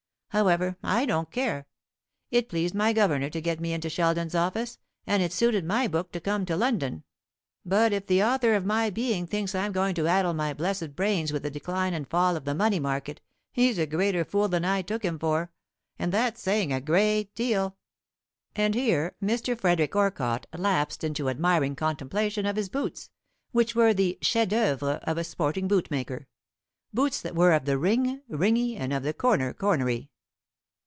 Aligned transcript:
However, 0.33 0.77
I 0.81 1.05
don't 1.05 1.29
care. 1.29 1.67
It 2.29 2.47
pleased 2.47 2.73
my 2.73 2.93
governor 2.93 3.29
to 3.29 3.41
get 3.41 3.59
me 3.59 3.73
into 3.73 3.89
Sheldon's 3.89 4.33
office, 4.33 4.79
and 5.05 5.21
it 5.21 5.33
suited 5.33 5.65
my 5.65 5.89
book 5.89 6.13
to 6.13 6.21
come 6.21 6.45
to 6.45 6.55
London; 6.55 7.03
but 7.65 7.91
if 7.91 8.07
the 8.07 8.23
author 8.23 8.53
of 8.55 8.65
my 8.65 8.89
being 8.89 9.27
thinks 9.27 9.53
I'm 9.53 9.73
going 9.73 9.93
to 9.95 10.07
addle 10.07 10.33
my 10.33 10.53
blessed 10.53 10.95
brains 10.95 11.33
with 11.33 11.43
the 11.43 11.51
decline 11.51 11.93
and 11.93 12.07
fall 12.07 12.37
of 12.37 12.45
the 12.45 12.55
money 12.55 12.79
market, 12.79 13.19
he's 13.51 13.77
a 13.77 13.85
greater 13.85 14.23
fool 14.23 14.47
than 14.47 14.63
I 14.63 14.81
took 14.81 15.03
him 15.03 15.19
for 15.19 15.51
and 15.99 16.13
that's 16.13 16.41
saying 16.41 16.71
a 16.71 16.79
great 16.79 17.35
deal." 17.35 17.75
And 18.55 18.73
here 18.73 19.15
Mr. 19.21 19.59
Frederick 19.59 19.97
Orcott 19.97 20.47
lapsed 20.57 21.03
into 21.03 21.27
admiring 21.29 21.75
contemplation 21.75 22.45
of 22.45 22.55
his 22.55 22.69
boots, 22.69 23.09
which 23.51 23.75
were 23.75 23.93
the 23.93 24.17
chefs 24.21 24.51
d'oeuvre 24.51 25.01
of 25.03 25.17
a 25.17 25.25
sporting 25.25 25.67
bootmaker; 25.67 26.29
boots 26.93 27.21
that 27.21 27.35
were 27.35 27.51
of 27.51 27.65
the 27.65 27.77
ring, 27.77 28.21
ringy, 28.29 28.77
and 28.79 28.93
of 28.93 29.03
the 29.03 29.13
corner, 29.13 29.51
cornery. 29.53 30.07